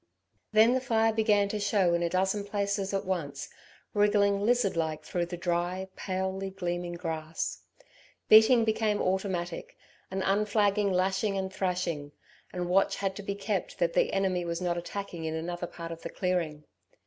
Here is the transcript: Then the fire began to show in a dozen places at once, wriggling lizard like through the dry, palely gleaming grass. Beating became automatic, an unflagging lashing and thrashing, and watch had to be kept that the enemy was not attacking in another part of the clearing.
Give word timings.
Then 0.51 0.73
the 0.73 0.81
fire 0.81 1.13
began 1.13 1.47
to 1.49 1.59
show 1.59 1.93
in 1.93 2.01
a 2.01 2.09
dozen 2.09 2.43
places 2.43 2.91
at 2.91 3.05
once, 3.05 3.49
wriggling 3.93 4.41
lizard 4.43 4.75
like 4.75 5.03
through 5.05 5.27
the 5.27 5.37
dry, 5.37 5.89
palely 5.95 6.49
gleaming 6.49 6.93
grass. 6.95 7.61
Beating 8.27 8.65
became 8.65 8.99
automatic, 8.99 9.77
an 10.09 10.23
unflagging 10.23 10.91
lashing 10.91 11.37
and 11.37 11.53
thrashing, 11.53 12.13
and 12.51 12.67
watch 12.67 12.95
had 12.95 13.15
to 13.17 13.21
be 13.21 13.35
kept 13.35 13.77
that 13.77 13.93
the 13.93 14.11
enemy 14.11 14.43
was 14.43 14.59
not 14.59 14.75
attacking 14.75 15.25
in 15.25 15.35
another 15.35 15.67
part 15.67 15.91
of 15.91 16.01
the 16.01 16.09
clearing. 16.09 16.63